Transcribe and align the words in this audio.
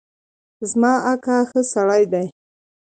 زما 0.69 0.93
اکا 1.11 1.37
ښه 1.49 1.61
سړی 1.73 2.03
دی 2.11 2.25